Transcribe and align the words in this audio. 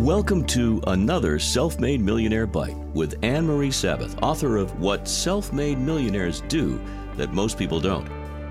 Welcome 0.00 0.46
to 0.46 0.80
another 0.86 1.38
Self 1.38 1.78
Made 1.78 2.00
Millionaire 2.00 2.46
Bite 2.46 2.74
with 2.94 3.22
Ann 3.22 3.46
Marie 3.46 3.68
Sabath, 3.68 4.18
author 4.22 4.56
of 4.56 4.80
What 4.80 5.06
Self 5.06 5.52
Made 5.52 5.78
Millionaires 5.78 6.40
Do 6.48 6.80
That 7.16 7.34
Most 7.34 7.58
People 7.58 7.80
Don't. 7.80 8.08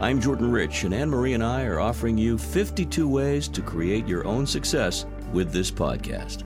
I'm 0.00 0.20
Jordan 0.20 0.52
Rich, 0.52 0.84
and 0.84 0.92
Ann 0.92 1.08
Marie 1.08 1.32
and 1.32 1.42
I 1.42 1.64
are 1.64 1.80
offering 1.80 2.18
you 2.18 2.36
52 2.36 3.08
ways 3.08 3.48
to 3.48 3.62
create 3.62 4.06
your 4.06 4.26
own 4.26 4.46
success 4.46 5.06
with 5.32 5.50
this 5.50 5.70
podcast. 5.70 6.42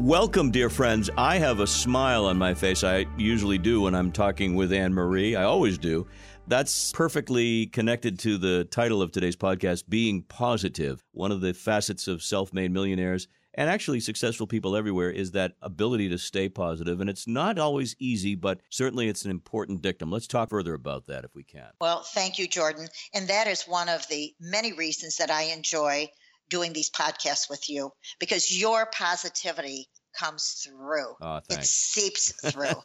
Welcome, 0.00 0.52
dear 0.52 0.70
friends. 0.70 1.10
I 1.18 1.36
have 1.36 1.60
a 1.60 1.66
smile 1.66 2.24
on 2.24 2.38
my 2.38 2.54
face. 2.54 2.84
I 2.84 3.04
usually 3.18 3.58
do 3.58 3.82
when 3.82 3.94
I'm 3.94 4.10
talking 4.10 4.54
with 4.54 4.72
Ann 4.72 4.94
Marie. 4.94 5.36
I 5.36 5.44
always 5.44 5.76
do. 5.76 6.06
That's 6.46 6.92
perfectly 6.92 7.66
connected 7.66 8.18
to 8.20 8.38
the 8.38 8.64
title 8.64 9.02
of 9.02 9.12
today's 9.12 9.36
podcast, 9.36 9.84
Being 9.86 10.22
Positive. 10.22 11.04
One 11.12 11.30
of 11.30 11.42
the 11.42 11.52
facets 11.52 12.08
of 12.08 12.22
self 12.22 12.54
made 12.54 12.72
millionaires 12.72 13.28
and 13.58 13.68
actually 13.68 13.98
successful 13.98 14.46
people 14.46 14.76
everywhere 14.76 15.10
is 15.10 15.32
that 15.32 15.54
ability 15.62 16.08
to 16.08 16.16
stay 16.16 16.48
positive. 16.48 17.00
And 17.00 17.10
it's 17.10 17.26
not 17.26 17.58
always 17.58 17.96
easy, 17.98 18.36
but 18.36 18.60
certainly 18.70 19.08
it's 19.08 19.24
an 19.24 19.32
important 19.32 19.82
dictum. 19.82 20.12
Let's 20.12 20.28
talk 20.28 20.50
further 20.50 20.74
about 20.74 21.08
that 21.08 21.24
if 21.24 21.34
we 21.34 21.42
can. 21.42 21.66
Well, 21.80 22.02
thank 22.02 22.38
you, 22.38 22.46
Jordan. 22.46 22.86
And 23.12 23.26
that 23.26 23.48
is 23.48 23.64
one 23.64 23.88
of 23.88 24.06
the 24.06 24.32
many 24.40 24.74
reasons 24.74 25.16
that 25.16 25.32
I 25.32 25.42
enjoy 25.42 26.08
doing 26.48 26.72
these 26.72 26.88
podcasts 26.88 27.50
with 27.50 27.68
you 27.68 27.90
because 28.20 28.56
your 28.56 28.86
positivity 28.86 29.88
comes 30.16 30.64
through. 30.64 31.16
Oh, 31.20 31.40
it 31.50 31.64
seeps 31.64 32.30
through. 32.52 32.80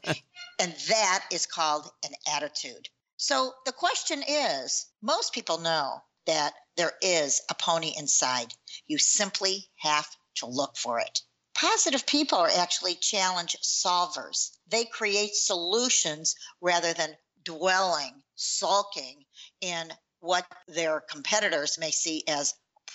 and 0.59 0.73
that 0.89 1.25
is 1.31 1.45
called 1.45 1.87
an 2.03 2.13
attitude. 2.35 2.89
So 3.17 3.53
the 3.67 3.73
question 3.73 4.23
is 4.27 4.87
most 5.03 5.33
people 5.33 5.59
know 5.59 5.99
that 6.25 6.53
there 6.77 6.93
is 7.03 7.41
a 7.51 7.53
pony 7.53 7.93
inside. 7.95 8.47
You 8.87 8.97
simply 8.97 9.67
have 9.77 10.07
to 10.35 10.45
look 10.45 10.77
for 10.77 10.99
it. 10.99 11.21
Positive 11.55 12.05
people 12.05 12.39
are 12.39 12.49
actually 12.49 12.95
challenge 12.95 13.55
solvers. 13.61 14.51
They 14.67 14.85
create 14.85 15.35
solutions 15.35 16.35
rather 16.61 16.93
than 16.93 17.15
dwelling, 17.43 18.23
sulking 18.35 19.25
in 19.61 19.93
what 20.19 20.45
their 20.67 21.01
competitors 21.01 21.77
may 21.77 21.91
see 21.91 22.23
as 22.27 22.53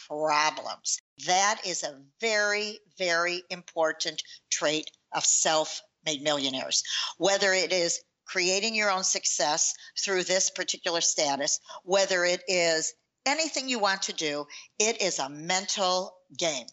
problems. 0.08 0.98
That 1.27 1.61
is 1.67 1.83
a 1.83 2.00
very, 2.20 2.80
very 2.97 3.42
important 3.50 4.23
trait 4.50 4.91
of 5.12 5.25
self 5.25 5.80
made 6.05 6.23
millionaires. 6.23 6.83
Whether 7.19 7.52
it 7.52 7.73
is 7.73 8.00
creating 8.25 8.75
your 8.75 8.91
own 8.91 9.05
success 9.05 9.75
through 10.02 10.25
this 10.25 10.50
particular 10.50 11.00
status, 11.00 11.61
whether 11.84 12.25
it 12.25 12.42
is 12.48 12.92
anything 13.27 13.69
you 13.69 13.78
want 13.78 14.02
to 14.02 14.12
do, 14.12 14.47
it 14.78 15.00
is 15.02 15.19
a 15.19 15.28
mental 15.28 16.14
game. 16.36 16.67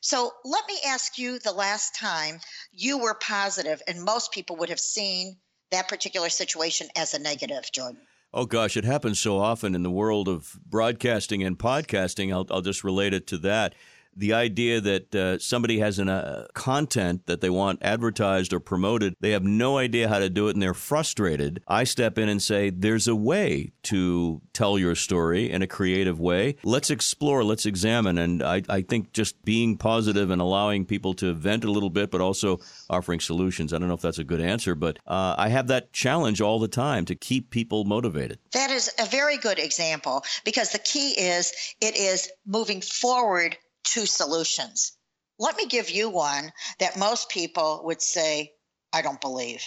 So 0.00 0.32
let 0.44 0.66
me 0.66 0.78
ask 0.86 1.18
you 1.18 1.38
the 1.38 1.52
last 1.52 1.94
time 1.94 2.40
you 2.72 2.98
were 2.98 3.14
positive, 3.14 3.82
and 3.86 4.02
most 4.02 4.32
people 4.32 4.56
would 4.56 4.70
have 4.70 4.80
seen 4.80 5.36
that 5.70 5.88
particular 5.88 6.28
situation 6.28 6.88
as 6.96 7.14
a 7.14 7.18
negative, 7.18 7.70
Jordan. 7.72 8.00
Oh 8.32 8.46
gosh, 8.46 8.76
it 8.76 8.84
happens 8.84 9.20
so 9.20 9.38
often 9.38 9.74
in 9.74 9.82
the 9.82 9.90
world 9.90 10.28
of 10.28 10.56
broadcasting 10.64 11.42
and 11.42 11.58
podcasting. 11.58 12.32
I'll, 12.32 12.46
I'll 12.50 12.62
just 12.62 12.84
relate 12.84 13.12
it 13.12 13.26
to 13.28 13.38
that 13.38 13.74
the 14.16 14.32
idea 14.32 14.80
that 14.80 15.14
uh, 15.14 15.38
somebody 15.38 15.78
has 15.78 15.98
a 15.98 16.10
uh, 16.10 16.46
content 16.54 17.26
that 17.26 17.40
they 17.40 17.50
want 17.50 17.78
advertised 17.82 18.52
or 18.52 18.60
promoted, 18.60 19.14
they 19.20 19.30
have 19.30 19.44
no 19.44 19.78
idea 19.78 20.08
how 20.08 20.18
to 20.18 20.30
do 20.30 20.48
it 20.48 20.56
and 20.56 20.62
they're 20.62 20.74
frustrated. 20.74 21.62
I 21.68 21.84
step 21.84 22.18
in 22.18 22.28
and 22.28 22.42
say, 22.42 22.70
there's 22.70 23.08
a 23.08 23.14
way 23.14 23.72
to 23.84 24.40
tell 24.52 24.78
your 24.78 24.94
story 24.94 25.50
in 25.50 25.62
a 25.62 25.66
creative 25.66 26.20
way. 26.20 26.56
Let's 26.62 26.90
explore, 26.90 27.44
let's 27.44 27.66
examine. 27.66 28.18
And 28.18 28.42
I, 28.42 28.62
I 28.68 28.82
think 28.82 29.12
just 29.12 29.42
being 29.44 29.76
positive 29.76 30.30
and 30.30 30.40
allowing 30.40 30.84
people 30.84 31.14
to 31.14 31.32
vent 31.32 31.64
a 31.64 31.70
little 31.70 31.90
bit, 31.90 32.10
but 32.10 32.20
also 32.20 32.58
offering 32.88 33.20
solutions. 33.20 33.72
I 33.72 33.78
don't 33.78 33.88
know 33.88 33.94
if 33.94 34.02
that's 34.02 34.18
a 34.18 34.24
good 34.24 34.40
answer, 34.40 34.74
but 34.74 34.98
uh, 35.06 35.34
I 35.38 35.48
have 35.48 35.68
that 35.68 35.92
challenge 35.92 36.40
all 36.40 36.58
the 36.58 36.68
time 36.68 37.04
to 37.06 37.14
keep 37.14 37.50
people 37.50 37.84
motivated. 37.84 38.38
That 38.52 38.70
is 38.70 38.90
a 38.98 39.06
very 39.06 39.38
good 39.38 39.58
example 39.58 40.24
because 40.44 40.70
the 40.70 40.78
key 40.78 41.12
is 41.12 41.52
it 41.80 41.96
is 41.96 42.30
moving 42.46 42.80
forward 42.80 43.56
two 43.84 44.06
solutions. 44.06 44.92
Let 45.38 45.56
me 45.56 45.66
give 45.66 45.90
you 45.90 46.10
one 46.10 46.52
that 46.78 46.98
most 46.98 47.28
people 47.28 47.82
would 47.84 48.02
say, 48.02 48.52
I 48.92 49.02
don't 49.02 49.20
believe. 49.20 49.62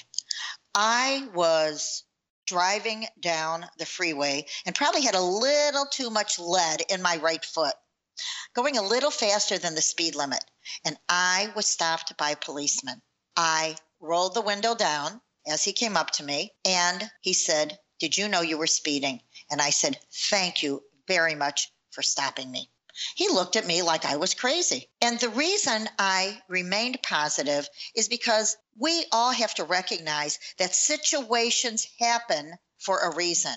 I 0.76 1.30
was 1.34 2.04
driving 2.46 3.08
down 3.20 3.66
the 3.78 3.86
freeway 3.86 4.46
and 4.66 4.76
probably 4.76 5.02
had 5.02 5.16
a 5.16 5.22
little 5.22 5.86
too 5.86 6.10
much 6.10 6.40
lead 6.40 6.82
in 6.90 7.02
my 7.02 7.18
right 7.18 7.44
foot, 7.44 7.76
going 8.54 8.78
a 8.78 8.82
little 8.82 9.12
faster 9.12 9.58
than 9.58 9.76
the 9.76 9.82
speed 9.82 10.16
limit. 10.16 10.44
And 10.86 10.98
I 11.08 11.52
was 11.56 11.68
stopped 11.68 12.18
by 12.18 12.32
a 12.32 12.36
policeman. 12.38 13.02
I 13.36 13.78
rolled 14.00 14.34
the 14.34 14.42
window 14.42 14.76
down 14.76 15.22
as 15.48 15.64
he 15.64 15.74
came 15.74 15.98
up 15.98 16.12
to 16.12 16.24
me 16.24 16.52
and 16.66 17.10
he 17.22 17.34
said, 17.34 17.80
Did 18.00 18.18
you 18.18 18.28
know 18.28 18.42
you 18.42 18.58
were 18.58 18.68
speeding? 18.68 19.22
And 19.50 19.62
I 19.62 19.72
said, 19.72 20.00
Thank 20.30 20.64
you 20.64 20.84
very 21.08 21.36
much 21.36 21.72
for 21.92 22.02
stopping 22.02 22.52
me. 22.52 22.70
He 23.16 23.28
looked 23.30 23.56
at 23.56 23.66
me 23.66 23.82
like 23.82 24.06
I 24.06 24.18
was 24.18 24.34
crazy. 24.34 24.90
And 25.02 25.20
the 25.20 25.30
reason 25.30 25.90
I 25.98 26.42
remained 26.48 27.02
positive 27.02 27.68
is 27.96 28.08
because 28.08 28.56
we 28.78 29.06
all 29.12 29.32
have 29.32 29.54
to 29.56 29.64
recognize 29.64 30.40
that 30.58 30.76
situations 30.76 31.88
happen 32.00 32.58
for 32.80 33.00
a 33.00 33.16
reason. 33.16 33.56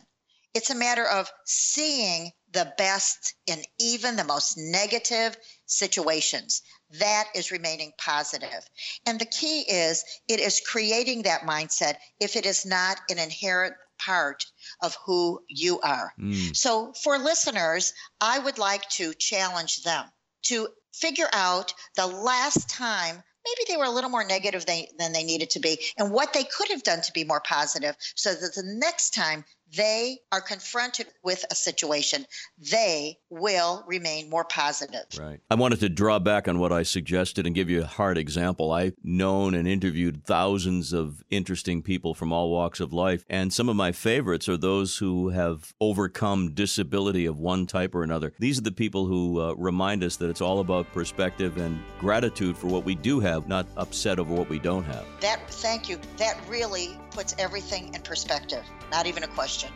It's 0.55 0.71
a 0.71 0.75
matter 0.75 1.07
of 1.07 1.31
seeing 1.45 2.33
the 2.53 2.73
best 2.79 3.35
in 3.47 3.63
even 3.79 4.17
the 4.17 4.25
most 4.25 4.57
negative 4.57 5.37
situations. 5.67 6.63
That 6.93 7.29
is 7.35 7.51
remaining 7.51 7.93
positive. 7.99 8.65
And 9.05 9.21
the 9.21 9.27
key 9.27 9.61
is 9.61 10.03
it 10.29 10.41
is 10.41 10.63
creating 10.67 11.23
that 11.23 11.43
mindset 11.43 11.97
if 12.21 12.37
it 12.37 12.47
is 12.47 12.65
not 12.65 12.99
an 13.11 13.19
inherent 13.19 13.75
part 13.99 14.45
of 14.83 14.97
who 15.05 15.41
you 15.49 15.81
are. 15.81 16.13
Mm. 16.19 16.57
So, 16.57 16.93
for 17.03 17.19
listeners, 17.19 17.93
I 18.21 18.39
would 18.39 18.59
like 18.59 18.89
to 18.91 19.15
challenge 19.15 19.83
them 19.83 20.05
to 20.45 20.69
figure 20.93 21.29
out 21.33 21.75
the 21.97 22.07
last 22.07 22.69
time 22.69 23.23
maybe 23.47 23.67
they 23.69 23.77
were 23.77 23.85
a 23.85 23.91
little 23.91 24.11
more 24.11 24.25
negative 24.25 24.67
than, 24.67 24.85
than 24.99 25.13
they 25.13 25.25
needed 25.25 25.51
to 25.51 25.61
be 25.61 25.79
and 25.99 26.11
what 26.11 26.33
they 26.33 26.45
could 26.45 26.69
have 26.71 26.83
done 26.83 27.01
to 27.01 27.13
be 27.13 27.25
more 27.25 27.41
positive 27.41 27.95
so 28.15 28.33
that 28.33 28.55
the 28.55 28.63
next 28.65 29.11
time 29.11 29.45
they 29.77 30.19
are 30.33 30.41
confronted 30.41 31.07
with 31.23 31.45
a 31.51 31.55
situation, 31.55 32.27
they 32.59 33.19
will 33.31 33.85
remain 33.87 34.31
more 34.31 34.45
positive. 34.45 35.05
Right. 35.19 35.41
I 35.51 35.55
wanted 35.55 35.81
to 35.81 35.89
draw 35.89 36.19
back 36.19 36.49
on 36.49 36.59
what 36.59 36.73
I 36.73 36.83
suggested 36.83 37.47
and 37.47 37.55
give 37.55 37.71
you 37.71 37.83
a 37.83 37.87
hard 37.87 38.19
example. 38.19 38.73
I've 38.73 38.95
known 39.03 39.55
and 39.55 39.69
interviewed 39.69 40.25
thousands 40.25 40.93
of 40.93 41.23
interesting 41.31 41.83
people 41.83 42.15
from 42.15 42.33
all 42.33 42.51
walks 42.51 42.81
of 42.81 42.93
life, 42.93 43.25
and 43.29 43.53
some 43.53 43.69
of 43.69 43.77
my 43.77 43.93
favorites 43.93 44.49
are 44.49 44.57
those 44.57 44.99
who 44.99 45.31
have 45.31 45.75
overcome 45.81 46.53
disability 46.55 47.27
of 47.27 47.39
one 47.39 47.67
type 47.67 47.95
or 47.95 48.03
another. 48.03 48.33
These 48.39 48.59
are 48.59 48.63
the 48.63 48.73
people 48.73 49.07
who 49.07 49.41
uh, 49.41 49.53
remind 49.55 50.03
us 50.03 50.17
that 50.17 50.31
it's 50.31 50.41
all 50.41 50.61
about 50.61 50.93
perspective 50.93 51.57
and 51.59 51.81
gratitude 51.99 52.57
for 52.57 52.69
what 52.69 52.85
we 52.85 52.95
do 52.95 53.21
have, 53.21 53.49
not 53.49 53.67
upset 53.77 54.19
over 54.19 54.33
what 54.33 54.49
we 54.49 54.59
don't 54.59 54.85
have. 54.85 55.05
That, 55.21 55.41
thank 55.51 55.89
you. 55.89 55.99
That 56.17 56.39
really 56.49 56.99
puts 57.17 57.35
everything 57.39 57.95
in 57.95 58.03
perspective. 58.03 58.63
Not 58.93 59.07
even 59.07 59.23
a 59.23 59.29
question. 59.29 59.73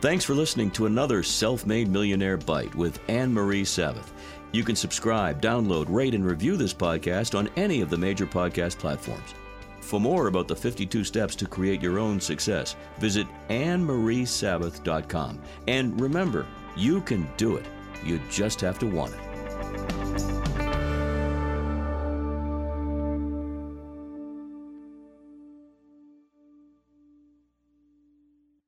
Thanks 0.00 0.24
for 0.24 0.34
listening 0.34 0.70
to 0.72 0.86
another 0.86 1.24
Self 1.24 1.66
Made 1.66 1.88
Millionaire 1.88 2.36
Bite 2.36 2.72
with 2.76 3.00
Ann 3.08 3.34
Marie 3.34 3.64
Sabath. 3.64 4.12
You 4.52 4.62
can 4.62 4.76
subscribe, 4.76 5.42
download, 5.42 5.86
rate, 5.88 6.14
and 6.14 6.24
review 6.24 6.56
this 6.56 6.72
podcast 6.72 7.36
on 7.36 7.50
any 7.56 7.80
of 7.80 7.90
the 7.90 7.96
major 7.96 8.24
podcast 8.24 8.78
platforms. 8.78 9.34
For 9.80 9.98
more 9.98 10.28
about 10.28 10.46
the 10.46 10.54
52 10.54 11.02
steps 11.02 11.34
to 11.36 11.46
create 11.46 11.82
your 11.82 11.98
own 11.98 12.20
success, 12.20 12.76
visit 12.98 13.26
AnnMarieSabath.com. 13.48 15.42
And 15.66 16.00
remember, 16.00 16.46
you 16.76 17.00
can 17.00 17.28
do 17.36 17.56
it. 17.56 17.66
You 18.04 18.20
just 18.30 18.60
have 18.60 18.78
to 18.78 18.86
want 18.86 19.12
it. 19.14 19.25